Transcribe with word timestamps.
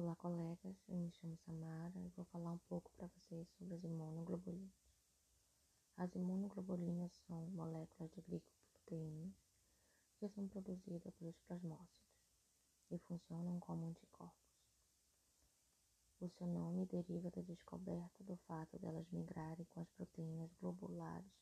Olá, 0.00 0.14
colegas. 0.14 0.76
Eu 0.88 0.96
me 0.96 1.10
chamo 1.10 1.36
Samara 1.38 1.98
e 1.98 2.08
vou 2.10 2.24
falar 2.26 2.52
um 2.52 2.58
pouco 2.68 2.88
para 2.96 3.08
vocês 3.08 3.48
sobre 3.58 3.74
as 3.74 3.82
imunoglobulinas. 3.82 4.70
As 5.96 6.14
imunoglobulinas 6.14 7.10
são 7.26 7.48
moléculas 7.48 8.08
de 8.12 8.20
glicoproteínas 8.20 9.34
que 10.20 10.28
são 10.28 10.46
produzidas 10.46 11.12
pelos 11.16 11.36
plasmócitos 11.40 12.14
e 12.92 12.98
funcionam 12.98 13.58
como 13.58 13.86
anticorpos. 13.86 14.62
O 16.20 16.28
seu 16.28 16.46
nome 16.46 16.86
deriva 16.86 17.28
da 17.32 17.42
descoberta 17.42 18.22
do 18.22 18.36
fato 18.46 18.78
delas 18.78 19.10
migrarem 19.10 19.66
com 19.70 19.80
as 19.80 19.90
proteínas 19.90 20.54
globulares 20.60 21.32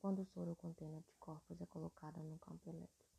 quando 0.00 0.22
o 0.22 0.26
soro 0.26 0.56
contendo 0.56 0.96
anticorpos 0.96 1.60
é 1.60 1.66
colocado 1.66 2.20
no 2.20 2.36
campo 2.40 2.68
elétrico. 2.68 3.14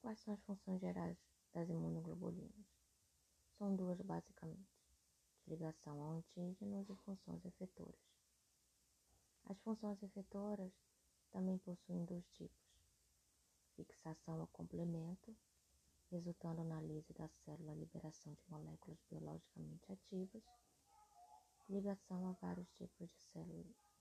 Quais 0.00 0.20
são 0.20 0.34
as 0.34 0.42
funções 0.44 0.80
gerais 0.80 1.18
das 1.54 1.70
imunoglobulinas? 1.70 2.66
São 3.56 3.74
duas 3.74 4.00
basicamente: 4.00 4.76
ligação 5.46 6.02
a 6.02 6.08
antígenos 6.08 6.90
e 6.90 6.96
funções 6.96 7.44
efetoras. 7.44 8.14
As 9.46 9.58
funções 9.60 10.02
efetoras 10.02 10.72
também 11.30 11.56
possuem 11.58 12.04
dois 12.04 12.28
tipos: 12.32 12.66
fixação 13.76 14.40
ao 14.40 14.46
complemento, 14.48 15.36
resultando 16.10 16.64
na 16.64 16.80
lise 16.80 17.12
da 17.12 17.28
célula 17.44 17.74
liberação 17.74 18.34
de 18.34 18.42
moléculas 18.50 18.98
biologicamente 19.08 19.92
ativas, 19.92 20.42
ligação 21.68 22.26
a 22.28 22.32
vários 22.32 22.70
tipos 22.72 23.08
de 23.10 23.20
células. 23.32 23.94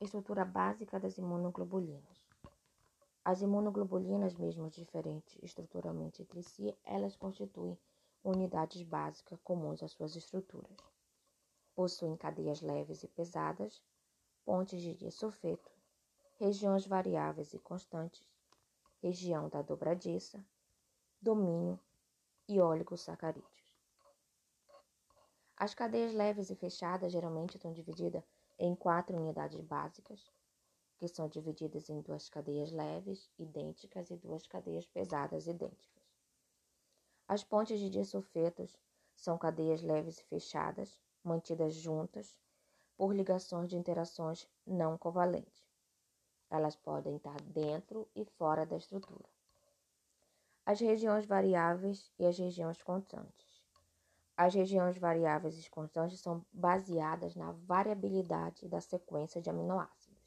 Estrutura 0.00 0.44
básica 0.44 0.98
das 0.98 1.16
imunoglobulinas. 1.16 2.31
As 3.24 3.40
imunoglobulinas, 3.40 4.34
mesmo 4.34 4.68
diferentes 4.68 5.38
estruturalmente 5.42 6.22
entre 6.22 6.42
si, 6.42 6.76
elas 6.84 7.14
constituem 7.14 7.78
unidades 8.24 8.82
básicas 8.82 9.40
comuns 9.42 9.80
às 9.80 9.92
suas 9.92 10.16
estruturas. 10.16 10.76
Possuem 11.72 12.16
cadeias 12.16 12.60
leves 12.60 13.04
e 13.04 13.08
pesadas, 13.08 13.80
pontes 14.44 14.80
de 14.82 14.94
disulfeto, 14.94 15.70
regiões 16.38 16.84
variáveis 16.84 17.54
e 17.54 17.60
constantes, 17.60 18.28
região 19.00 19.48
da 19.48 19.62
dobradiça, 19.62 20.44
domínio 21.20 21.78
e 22.48 22.60
oligosacarídeos. 22.60 23.72
As 25.56 25.74
cadeias 25.74 26.12
leves 26.12 26.50
e 26.50 26.56
fechadas 26.56 27.12
geralmente 27.12 27.56
estão 27.56 27.72
divididas 27.72 28.24
em 28.58 28.74
quatro 28.74 29.16
unidades 29.16 29.60
básicas, 29.60 30.28
que 31.02 31.08
são 31.08 31.26
divididas 31.26 31.90
em 31.90 32.00
duas 32.00 32.28
cadeias 32.28 32.70
leves, 32.70 33.28
idênticas, 33.36 34.08
e 34.08 34.16
duas 34.16 34.46
cadeias 34.46 34.86
pesadas, 34.86 35.48
idênticas. 35.48 36.00
As 37.26 37.42
pontes 37.42 37.80
de 37.80 37.90
disulfetos 37.90 38.78
são 39.16 39.36
cadeias 39.36 39.82
leves 39.82 40.20
e 40.20 40.24
fechadas, 40.26 41.00
mantidas 41.24 41.74
juntas 41.74 42.36
por 42.96 43.12
ligações 43.12 43.68
de 43.68 43.76
interações 43.76 44.48
não 44.64 44.96
covalentes. 44.96 45.66
Elas 46.48 46.76
podem 46.76 47.16
estar 47.16 47.40
dentro 47.46 48.08
e 48.14 48.24
fora 48.24 48.64
da 48.64 48.76
estrutura. 48.76 49.28
As 50.64 50.78
regiões 50.78 51.26
variáveis 51.26 52.12
e 52.16 52.24
as 52.24 52.38
regiões 52.38 52.80
constantes. 52.80 53.60
As 54.36 54.54
regiões 54.54 54.96
variáveis 54.96 55.58
e 55.58 55.68
constantes 55.68 56.20
são 56.20 56.46
baseadas 56.52 57.34
na 57.34 57.50
variabilidade 57.50 58.68
da 58.68 58.80
sequência 58.80 59.42
de 59.42 59.50
aminoácidos 59.50 60.21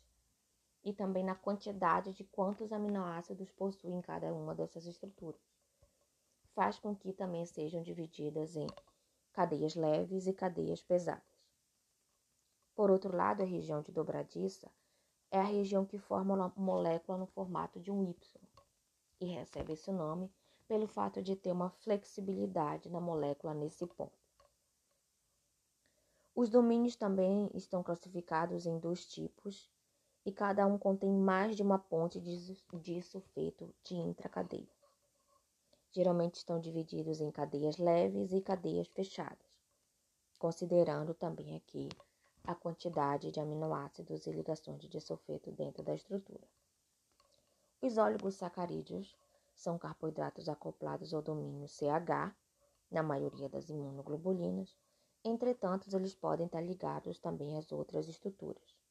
e 0.86 0.94
também 0.94 1.23
na 1.23 1.33
quantidade 1.33 2.14
de 2.14 2.23
quantos 2.23 2.72
aminoácidos 2.72 3.52
possuem 3.52 4.00
cada 4.02 4.31
uma 4.31 4.53
dessas 4.53 4.86
estruturas. 4.86 5.41
Faz 6.53 6.78
com 6.78 6.95
que 6.95 7.11
também 7.11 7.44
sejam 7.47 7.81
divididas 7.81 8.55
em 8.55 8.67
cadeias 9.33 9.73
leves 9.73 10.28
e 10.28 10.33
cadeias 10.33 10.83
pesadas. 10.83 11.23
Por 12.75 12.91
outro 12.91 13.16
lado, 13.16 13.41
a 13.41 13.45
região 13.45 13.81
de 13.81 13.91
dobradiça 13.91 14.72
é 15.31 15.40
a 15.40 15.44
região 15.44 15.85
que 15.85 15.97
forma 15.97 16.45
a 16.45 16.59
molécula 16.59 17.18
no 17.18 17.25
formato 17.25 17.79
de 17.79 17.90
um 17.91 18.03
Y 18.03 18.16
e 19.19 19.25
recebe 19.25 19.74
esse 19.74 19.91
nome 19.91 20.31
pelo 20.68 20.88
fato 20.88 21.22
de 21.22 21.35
ter 21.35 21.51
uma 21.51 21.69
flexibilidade 21.69 22.90
na 22.90 23.00
molécula 23.01 23.53
nesse 23.53 23.88
ponto. 23.88 24.13
Os 26.35 26.50
domínios 26.50 26.95
também 26.95 27.50
estão 27.53 27.81
classificados 27.81 28.66
em 28.66 28.78
dois 28.78 29.07
tipos 29.07 29.74
e 30.25 30.31
cada 30.31 30.66
um 30.66 30.78
contém 30.78 31.12
mais 31.12 31.56
de 31.56 31.62
uma 31.62 31.78
ponte 31.78 32.19
de 32.19 33.02
sulfeto 33.03 33.72
de 33.84 33.94
intracadeia. 33.94 34.68
Geralmente 35.91 36.36
estão 36.36 36.59
divididos 36.59 37.22
em 37.22 37.31
cadeias 37.31 37.78
leves 37.78 38.34
e 38.34 38.41
cadeias 38.41 38.88
fechadas, 38.88 39.62
considerando 40.40 41.13
também 41.13 41.56
aqui 41.56 41.88
a 42.44 42.56
quantidade 42.56 43.31
de 43.31 43.40
aminoácidos 43.40 44.25
e 44.25 44.31
ligações 44.31 44.81
de 44.81 44.88
disulfeto 44.88 45.52
dentro 45.52 45.84
da 45.84 45.94
estrutura. 45.94 46.47
Os 47.81 47.97
oligosacarídeos 47.97 49.16
são 49.53 49.78
carboidratos 49.78 50.50
acoplados 50.50 51.13
ao 51.13 51.22
domínio 51.22 51.68
CH, 51.68 52.36
na 52.92 53.02
maioria 53.02 53.50
das 53.50 53.69
imunoglobulinas, 53.69 54.75
entretanto, 55.24 55.88
eles 55.96 56.16
podem 56.16 56.46
estar 56.46 56.62
ligados 56.62 57.19
também 57.19 57.57
às 57.57 57.72
outras 57.72 58.07
estruturas. 58.07 58.84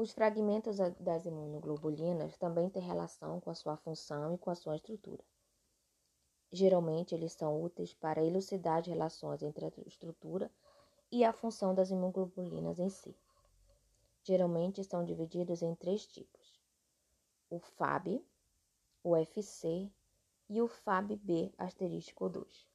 Os 0.00 0.12
fragmentos 0.12 0.76
das 1.00 1.26
imunoglobulinas 1.26 2.36
também 2.36 2.70
têm 2.70 2.80
relação 2.80 3.40
com 3.40 3.50
a 3.50 3.54
sua 3.54 3.76
função 3.76 4.32
e 4.32 4.38
com 4.38 4.48
a 4.48 4.54
sua 4.54 4.76
estrutura. 4.76 5.24
Geralmente, 6.52 7.16
eles 7.16 7.32
são 7.32 7.60
úteis 7.60 7.92
para 7.94 8.24
elucidar 8.24 8.78
as 8.78 8.86
relações 8.86 9.42
entre 9.42 9.66
a 9.66 9.72
estrutura 9.86 10.48
e 11.10 11.24
a 11.24 11.32
função 11.32 11.74
das 11.74 11.90
imunglobulinas 11.90 12.78
em 12.78 12.88
si. 12.88 13.12
Geralmente 14.22 14.84
são 14.84 15.04
divididos 15.04 15.62
em 15.62 15.74
três 15.74 16.06
tipos: 16.06 16.60
o 17.50 17.58
FAB, 17.58 18.24
o 19.02 19.16
FC 19.16 19.90
e 20.48 20.62
o 20.62 20.68
FAB-B 20.68 21.52
asterístico 21.58 22.28
2. 22.28 22.68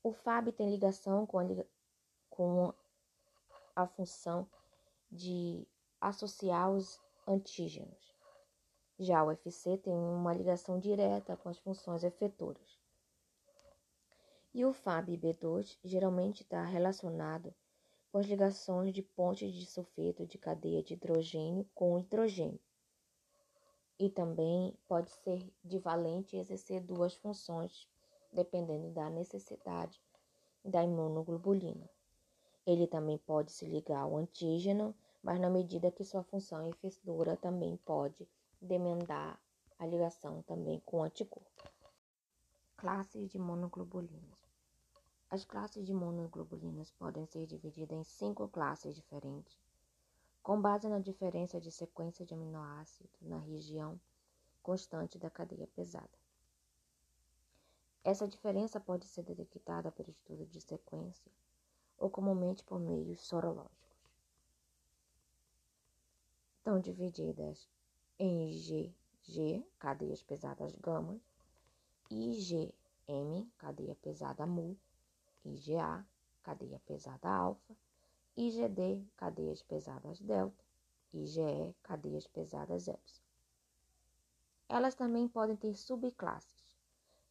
O 0.00 0.12
FAB 0.12 0.52
tem 0.52 0.70
ligação 0.70 1.26
com 1.26 1.40
a, 1.40 1.44
com 2.30 2.72
a 3.74 3.86
função 3.88 4.48
de 5.10 5.66
associar 6.08 6.70
os 6.70 7.00
antígenos. 7.26 8.14
Já 8.98 9.24
o 9.24 9.30
FC 9.30 9.78
tem 9.78 9.94
uma 9.94 10.34
ligação 10.34 10.78
direta 10.78 11.36
com 11.36 11.48
as 11.48 11.58
funções 11.58 12.04
efetoras. 12.04 12.78
E 14.52 14.64
o 14.64 14.72
FAB-B2 14.72 15.78
geralmente 15.82 16.42
está 16.42 16.62
relacionado 16.62 17.54
com 18.12 18.18
as 18.18 18.26
ligações 18.26 18.92
de 18.92 19.02
pontes 19.02 19.52
de 19.52 19.64
sulfeto 19.64 20.26
de 20.26 20.36
cadeia 20.36 20.82
de 20.82 20.92
hidrogênio 20.92 21.66
com 21.74 21.98
hidrogênio. 21.98 22.60
E 23.98 24.10
também 24.10 24.76
pode 24.86 25.10
ser 25.10 25.42
divalente 25.64 26.36
e 26.36 26.38
exercer 26.38 26.82
duas 26.82 27.14
funções, 27.14 27.88
dependendo 28.30 28.90
da 28.90 29.08
necessidade 29.08 30.00
da 30.62 30.84
imunoglobulina. 30.84 31.88
Ele 32.66 32.86
também 32.86 33.16
pode 33.18 33.52
se 33.52 33.64
ligar 33.64 34.00
ao 34.00 34.16
antígeno 34.16 34.94
mas 35.24 35.40
na 35.40 35.48
medida 35.48 35.90
que 35.90 36.04
sua 36.04 36.22
função 36.22 36.68
efetora 36.68 37.34
também 37.34 37.78
pode 37.78 38.28
demandar 38.60 39.40
a 39.78 39.86
ligação 39.86 40.42
também 40.42 40.80
com 40.84 40.98
o 40.98 41.02
anticorpo. 41.02 41.50
Classes 42.76 43.30
de 43.30 43.38
monoglobulinas. 43.38 44.38
As 45.30 45.42
classes 45.42 45.82
de 45.86 45.94
monoglobulinas 45.94 46.90
podem 46.90 47.24
ser 47.24 47.46
divididas 47.46 47.98
em 47.98 48.04
cinco 48.04 48.46
classes 48.48 48.94
diferentes, 48.94 49.56
com 50.42 50.60
base 50.60 50.90
na 50.90 50.98
diferença 50.98 51.58
de 51.58 51.72
sequência 51.72 52.26
de 52.26 52.34
aminoácidos 52.34 53.22
na 53.22 53.38
região 53.38 53.98
constante 54.62 55.18
da 55.18 55.30
cadeia 55.30 55.66
pesada. 55.68 56.18
Essa 58.04 58.28
diferença 58.28 58.78
pode 58.78 59.06
ser 59.06 59.22
detectada 59.22 59.90
pelo 59.90 60.10
estudo 60.10 60.44
de 60.44 60.60
sequência 60.60 61.32
ou 61.96 62.10
comumente 62.10 62.62
por 62.62 62.78
meios 62.78 63.22
sorológicos 63.22 63.83
estão 66.64 66.80
divididas 66.80 67.68
em 68.18 68.48
GG, 68.48 69.62
cadeias 69.78 70.22
pesadas 70.22 70.74
gama, 70.76 71.20
IgM, 72.10 73.46
cadeia 73.58 73.94
pesada 73.96 74.46
mu, 74.46 74.74
IgA, 75.44 76.06
cadeia 76.42 76.80
pesada 76.86 77.28
alfa, 77.28 77.76
IgD, 78.34 79.06
cadeias 79.14 79.62
pesadas 79.62 80.18
delta, 80.22 80.64
IgE, 81.12 81.76
cadeias 81.82 82.26
pesadas 82.26 82.88
epsilon. 82.88 83.26
Elas 84.66 84.94
também 84.94 85.28
podem 85.28 85.56
ter 85.56 85.74
subclasses. 85.74 86.78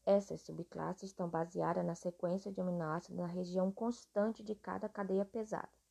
Essas 0.06 0.42
subclasses 0.42 1.10
estão 1.10 1.28
baseadas 1.28 1.84
na 1.84 1.96
sequência 1.96 2.52
de 2.52 2.62
aminoácidos 2.62 3.18
na 3.18 3.26
região 3.26 3.72
constante 3.72 4.44
de 4.44 4.54
cada 4.54 4.88
cadeia 4.88 5.26
pesada. 5.26 5.83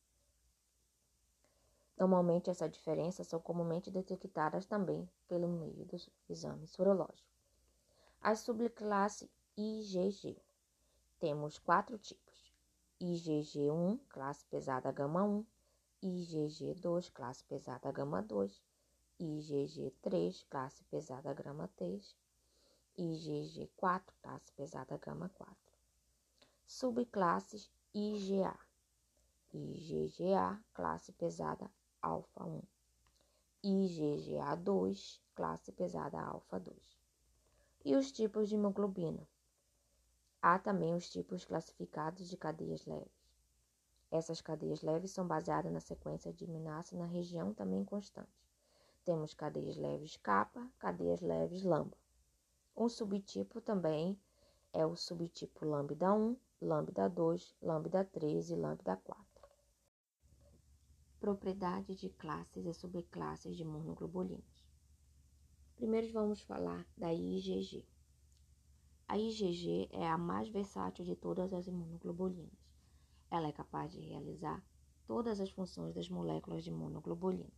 Normalmente, 2.03 2.49
essas 2.49 2.69
diferenças 2.69 3.27
são 3.27 3.39
comumente 3.39 3.89
detectadas 3.89 4.65
também 4.65 5.09
pelo 5.25 5.47
meio 5.47 5.85
do 5.85 5.95
exame 6.27 6.67
sorológico. 6.67 7.29
A 8.21 8.35
subclasse 8.35 9.31
IgG. 9.55 10.35
Temos 11.17 11.57
quatro 11.57 11.97
tipos: 11.97 12.53
IgG1, 12.99 14.01
classe 14.09 14.45
pesada 14.47 14.91
gama 14.91 15.23
1, 15.23 15.45
IgG2, 16.03 17.09
classe 17.13 17.41
pesada 17.45 17.89
gama 17.89 18.21
2, 18.21 18.61
IgG3, 19.21 20.45
classe 20.49 20.83
pesada 20.91 21.33
gama 21.33 21.69
3, 21.77 22.17
IgG4, 22.99 24.03
classe 24.21 24.51
pesada 24.57 24.97
gama 24.97 25.29
4. 25.29 25.55
Subclasses 26.65 27.71
IgA. 27.93 28.59
IgGA, 29.53 30.61
classe 30.73 31.13
pesada 31.13 31.71
alfa 32.03 32.43
1. 32.43 32.61
IgGA2, 33.63 35.21
classe 35.33 35.71
pesada 35.71 36.21
alfa 36.21 36.59
2. 36.59 36.77
E 37.85 37.95
os 37.95 38.11
tipos 38.11 38.49
de 38.49 38.55
hemoglobina. 38.55 39.25
Há 40.41 40.59
também 40.59 40.93
os 40.93 41.09
tipos 41.09 41.45
classificados 41.45 42.27
de 42.27 42.35
cadeias 42.35 42.85
leves. 42.85 43.23
Essas 44.11 44.41
cadeias 44.41 44.81
leves 44.81 45.11
são 45.11 45.25
baseadas 45.25 45.71
na 45.71 45.79
sequência 45.79 46.33
de 46.33 46.43
aminoácidos 46.43 46.99
na 46.99 47.05
região 47.05 47.53
também 47.53 47.85
constante. 47.85 48.43
Temos 49.05 49.33
cadeias 49.33 49.77
leves 49.77 50.17
kappa, 50.17 50.69
cadeias 50.77 51.21
leves 51.21 51.63
lambda. 51.63 51.97
Um 52.75 52.89
subtipo 52.89 53.61
também 53.61 54.19
é 54.73 54.85
o 54.85 54.95
subtipo 54.97 55.65
lambda 55.65 56.13
1, 56.13 56.35
lambda 56.61 57.09
2, 57.09 57.55
lambda 57.61 58.03
3 58.03 58.49
e 58.49 58.55
lambda 58.55 58.97
4. 58.97 59.22
Propriedade 61.23 61.95
de 61.95 62.09
classes 62.09 62.65
e 62.65 62.73
subclasses 62.73 63.55
de 63.55 63.63
monoglobulinas. 63.63 64.67
Primeiro 65.73 66.11
vamos 66.11 66.41
falar 66.41 66.85
da 66.97 67.13
IgG. 67.13 67.87
A 69.07 69.17
IgG 69.17 69.87
é 69.93 70.05
a 70.05 70.17
mais 70.17 70.49
versátil 70.49 71.05
de 71.05 71.15
todas 71.15 71.53
as 71.53 71.65
imunoglobulinas. 71.65 72.69
Ela 73.31 73.47
é 73.47 73.53
capaz 73.53 73.93
de 73.93 74.01
realizar 74.01 74.61
todas 75.07 75.39
as 75.39 75.49
funções 75.49 75.95
das 75.95 76.09
moléculas 76.09 76.61
de 76.61 76.71
monoglobulina. 76.71 77.53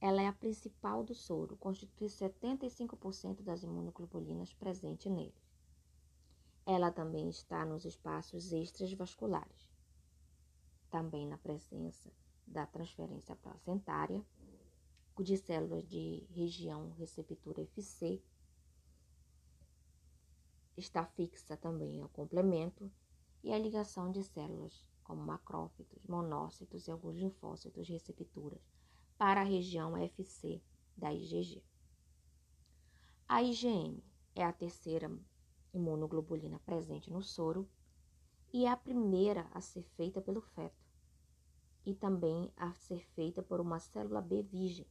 Ela 0.00 0.22
é 0.22 0.28
a 0.28 0.32
principal 0.32 1.02
do 1.02 1.12
soro, 1.12 1.56
constitui 1.56 2.06
75% 2.06 3.42
das 3.42 3.64
imunoglobulinas 3.64 4.54
presentes 4.54 5.10
nele. 5.10 5.34
Ela 6.64 6.92
também 6.92 7.28
está 7.28 7.66
nos 7.66 7.84
espaços 7.84 8.52
extravasculares 8.52 9.75
também 10.96 11.26
na 11.26 11.36
presença 11.36 12.10
da 12.46 12.64
transferência 12.64 13.36
placentária, 13.36 14.24
de 15.18 15.36
células 15.36 15.86
de 15.86 16.26
região 16.30 16.90
receptora 16.92 17.60
FC, 17.60 18.22
está 20.74 21.04
fixa 21.04 21.54
também 21.54 22.00
ao 22.00 22.08
complemento 22.08 22.90
e 23.44 23.52
a 23.52 23.58
ligação 23.58 24.10
de 24.10 24.24
células 24.24 24.86
como 25.04 25.22
macrófitos, 25.22 26.02
monócitos 26.06 26.88
e 26.88 26.90
alguns 26.90 27.16
linfócitos 27.16 27.86
receptoras 27.86 28.66
para 29.18 29.42
a 29.42 29.44
região 29.44 29.98
FC 29.98 30.62
da 30.96 31.12
IgG. 31.12 31.62
A 33.28 33.42
IgM 33.42 34.02
é 34.34 34.42
a 34.42 34.52
terceira 34.52 35.14
imunoglobulina 35.74 36.58
presente 36.60 37.12
no 37.12 37.22
soro 37.22 37.68
e 38.50 38.64
é 38.64 38.70
a 38.70 38.76
primeira 38.78 39.46
a 39.52 39.60
ser 39.60 39.82
feita 39.94 40.22
pelo 40.22 40.40
feto 40.40 40.85
e 41.86 41.94
também 41.94 42.52
a 42.56 42.74
ser 42.74 43.06
feita 43.14 43.40
por 43.40 43.60
uma 43.60 43.78
célula 43.78 44.20
B 44.20 44.42
virgem, 44.42 44.86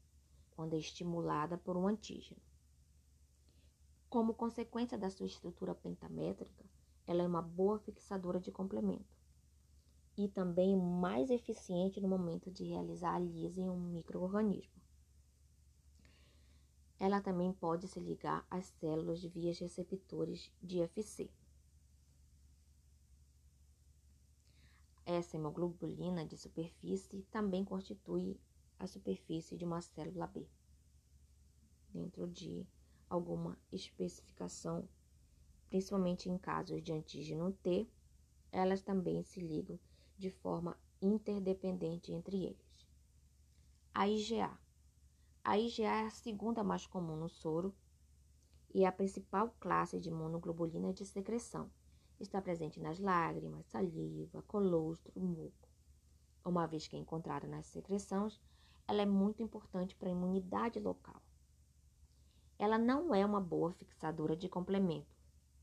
quando 0.51 0.73
é 0.73 0.79
estimulada 0.79 1.57
por 1.57 1.75
um 1.75 1.87
antígeno. 1.87 2.41
Como 4.09 4.33
consequência 4.33 4.97
da 4.97 5.09
sua 5.09 5.25
estrutura 5.25 5.75
pentamétrica, 5.75 6.63
ela 7.05 7.21
é 7.21 7.27
uma 7.27 7.41
boa 7.41 7.77
fixadora 7.79 8.39
de 8.39 8.49
complemento 8.49 9.13
e 10.17 10.29
também 10.29 10.77
mais 10.77 11.29
eficiente 11.29 11.99
no 11.99 12.07
momento 12.07 12.49
de 12.49 12.63
realizar 12.63 13.15
a 13.15 13.19
lise 13.19 13.59
em 13.59 13.69
um 13.69 13.77
microorganismo. 13.77 14.81
Ela 16.97 17.19
também 17.19 17.51
pode 17.51 17.89
se 17.89 17.99
ligar 17.99 18.47
às 18.49 18.67
células 18.79 19.19
de 19.19 19.27
vias 19.27 19.59
receptores 19.59 20.49
de 20.63 20.79
FC. 20.79 21.29
Essa 25.05 25.37
hemoglobulina 25.37 26.25
de 26.25 26.35
superfície 26.35 27.21
também 27.29 27.63
constitui 27.63 28.39
a 28.79 28.87
superfície 28.87 29.55
de 29.55 29.63
uma 29.63 29.79
célula 29.79 30.25
B. 30.25 30.47
Dentro 31.93 32.27
de 32.27 32.65
alguma 33.07 33.55
especificação, 33.71 34.89
principalmente 35.69 36.27
em 36.27 36.39
casos 36.39 36.81
de 36.81 36.91
antígeno 36.91 37.53
T, 37.53 37.87
elas 38.51 38.81
também 38.81 39.21
se 39.21 39.39
ligam 39.39 39.79
de 40.17 40.31
forma 40.31 40.75
interdependente 40.99 42.11
entre 42.11 42.43
eles. 42.43 42.87
A 43.93 44.07
IgA. 44.07 44.57
A 45.43 45.59
IgA 45.59 45.83
é 45.83 46.05
a 46.07 46.09
segunda 46.09 46.63
mais 46.63 46.87
comum 46.87 47.15
no 47.15 47.29
soro 47.29 47.75
e 48.73 48.83
é 48.83 48.87
a 48.87 48.91
principal 48.91 49.55
classe 49.59 49.99
de 49.99 50.09
monoglobulina 50.09 50.91
de 50.91 51.05
secreção 51.05 51.69
Está 52.19 52.41
presente 52.41 52.79
nas 52.79 52.99
lágrimas, 52.99 53.65
saliva, 53.67 54.41
colostro, 54.43 55.11
muco. 55.19 55.69
Uma 56.45 56.65
vez 56.65 56.87
que 56.87 56.95
é 56.95 56.99
encontrada 56.99 57.47
nas 57.47 57.65
secreções, 57.67 58.39
ela 58.87 59.01
é 59.01 59.05
muito 59.05 59.43
importante 59.43 59.95
para 59.95 60.07
a 60.07 60.11
imunidade 60.11 60.79
local. 60.79 61.21
Ela 62.57 62.77
não 62.77 63.13
é 63.13 63.25
uma 63.25 63.41
boa 63.41 63.73
fixadora 63.73 64.35
de 64.35 64.47
complemento, 64.47 65.13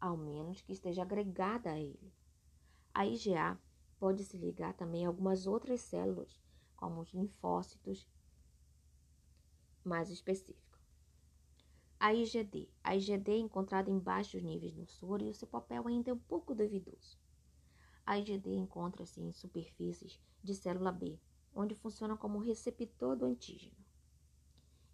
ao 0.01 0.17
menos 0.17 0.61
que 0.61 0.73
esteja 0.73 1.03
agregada 1.03 1.71
a 1.71 1.79
ele. 1.79 2.13
A 2.93 3.07
IgA 3.07 3.59
pode 3.99 4.25
se 4.25 4.37
ligar 4.37 4.75
também 4.75 5.07
a 5.07 5.09
algumas 5.09 5.47
outras 5.47 5.81
células, 5.81 6.43
como 6.77 7.01
os 7.01 7.15
linfócitos 7.15 8.07
mais 9.85 10.11
específicos. 10.11 10.72
A 12.05 12.13
IgD. 12.13 12.69
A 12.83 12.97
IgD 12.97 13.31
é 13.31 13.37
encontrada 13.37 13.89
em 13.89 13.97
baixos 13.97 14.43
níveis 14.43 14.75
no 14.75 14.85
soro 14.89 15.23
e 15.23 15.29
o 15.29 15.35
seu 15.35 15.47
papel 15.47 15.87
ainda 15.87 16.11
é 16.11 16.13
um 16.13 16.19
pouco 16.19 16.53
duvidoso. 16.53 17.17
A 18.05 18.19
IgD 18.19 18.53
encontra-se 18.57 19.21
em 19.21 19.33
superfícies 19.33 20.19
de 20.43 20.53
célula 20.53 20.91
B, 20.91 21.17
onde 21.55 21.77
funciona 21.77 22.17
como 22.17 22.41
receptor 22.41 23.15
do 23.15 23.25
antígeno. 23.25 23.77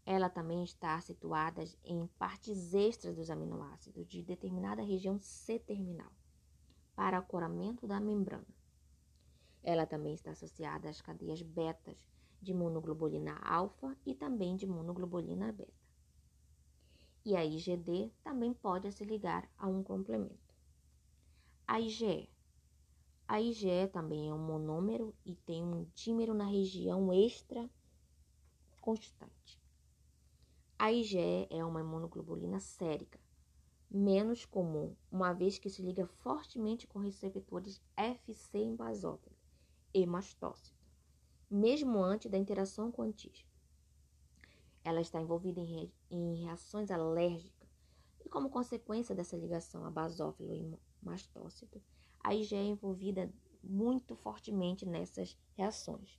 Ela 0.05 0.29
também 0.29 0.63
está 0.63 1.01
situada 1.01 1.65
em 1.83 2.07
partes 2.19 2.75
extras 2.75 3.17
dos 3.17 3.31
aminoácidos 3.31 4.07
de 4.07 4.23
determinada 4.23 4.83
região 4.83 5.19
C-terminal, 5.19 6.13
para 6.95 7.17
acoramento 7.17 7.87
da 7.87 7.99
membrana. 7.99 8.55
Ela 9.63 9.87
também 9.87 10.13
está 10.13 10.33
associada 10.33 10.91
às 10.91 11.01
cadeias 11.01 11.41
betas 11.41 11.97
de 12.43 12.53
monoglobulina 12.53 13.39
alfa 13.39 13.97
e 14.05 14.15
também 14.15 14.57
de 14.57 14.67
monoglobulina 14.67 15.51
beta 15.53 15.88
e 17.25 17.37
a 17.37 17.45
IgD 17.45 18.11
também 18.23 18.53
pode 18.55 18.91
se 18.93 19.05
ligar 19.05 19.51
a 19.59 19.67
um 19.67 19.83
complemento. 19.83 20.55
A 21.67 21.81
IgE. 21.81 22.29
A 23.27 23.41
IgE 23.41 23.89
também 23.93 24.31
é 24.31 24.33
um 24.33 24.39
monômero 24.39 25.15
e 25.25 25.35
tem 25.35 25.63
um 25.63 25.85
dímero 25.95 26.33
na 26.33 26.47
região 26.47 27.13
extra 27.13 27.69
constante. 28.81 29.61
A 30.79 30.91
IgE 30.91 31.47
é 31.51 31.65
uma 31.65 31.81
imunoglobulina 31.81 32.59
sérica, 32.61 33.21
menos 33.91 34.47
comum, 34.47 34.95
uma 35.11 35.33
vez 35.33 35.59
que 35.59 35.69
se 35.69 35.83
liga 35.83 36.07
fortemente 36.07 36.87
com 36.87 36.99
receptores 36.99 37.83
FC 37.97 38.59
em 38.59 38.75
basófilo 38.75 39.37
e 39.93 40.07
mastócito, 40.07 40.79
mesmo 41.51 41.99
antes 42.03 42.31
da 42.31 42.39
interação 42.39 42.91
com 42.91 43.03
antígeno. 43.03 43.49
Ela 44.89 45.03
está 45.03 45.21
envolvida 45.21 45.61
em, 45.61 45.93
em 46.11 46.45
reações 46.45 46.91
alérgicas 46.91 47.69
e, 48.25 48.29
como 48.31 48.49
consequência 48.49 49.15
dessa 49.15 49.37
ligação 49.37 49.85
a 49.85 49.91
basófilo 49.91 50.51
e 50.55 50.79
mastócito, 51.03 51.79
a 52.21 52.35
IgE 52.35 52.55
é 52.55 52.63
envolvida 52.65 53.31
muito 53.63 54.17
fortemente 54.17 54.87
nessas 54.87 55.39
reações. 55.55 56.19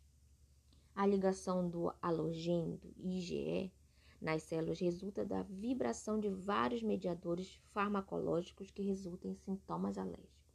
A 0.93 1.03
ligação 1.03 1.67
do 1.67 1.91
halogênio 1.99 2.79
IgE 2.95 3.73
nas 4.21 4.43
células 4.43 4.79
resulta 4.79 5.25
da 5.25 5.41
vibração 5.41 6.19
de 6.19 6.29
vários 6.29 6.83
mediadores 6.83 7.59
farmacológicos 7.73 8.69
que 8.69 8.83
resultam 8.83 9.31
em 9.31 9.35
sintomas 9.35 9.97
alérgicos. 9.97 10.47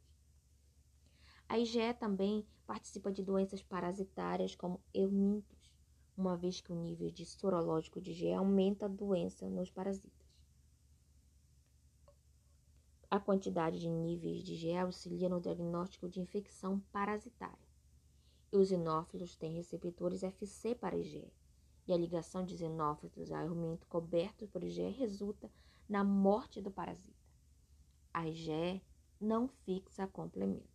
A 1.49 1.59
IgE 1.59 1.93
também 1.99 2.47
participa 2.65 3.11
de 3.11 3.21
doenças 3.21 3.61
parasitárias 3.61 4.55
como 4.55 4.81
eumintos, 4.93 5.54
uma 6.17 6.37
vez 6.37 6.61
que 6.61 6.71
o 6.71 6.75
nível 6.75 7.11
de 7.11 7.25
sorológico 7.25 7.99
de 7.99 8.13
G 8.13 8.33
aumenta 8.33 8.85
a 8.85 8.89
doença 8.89 9.49
nos 9.49 9.69
parasitas. 9.69 10.25
A 13.09 13.19
quantidade 13.19 13.79
de 13.79 13.89
níveis 13.89 14.43
de 14.43 14.55
G 14.55 14.75
auxilia 14.77 15.29
no 15.29 15.39
diagnóstico 15.39 16.09
de 16.09 16.19
infecção 16.19 16.79
parasitária 16.91 17.67
E 18.51 18.57
os 18.57 18.69
xenófilos 18.69 19.35
têm 19.35 19.53
receptores 19.53 20.23
FC 20.23 20.75
para 20.75 20.97
IgE. 20.97 21.31
E 21.87 21.93
a 21.93 21.97
ligação 21.97 22.43
de 22.43 22.57
xenófilos 22.57 23.31
a 23.31 23.41
aumento 23.41 23.85
coberto 23.87 24.47
por 24.47 24.63
IgE 24.63 24.89
resulta 24.89 25.51
na 25.87 26.03
morte 26.03 26.61
do 26.61 26.71
parasita. 26.71 27.23
A 28.13 28.27
IgE 28.27 28.81
não 29.19 29.47
fixa 29.47 30.07
complemento. 30.07 30.74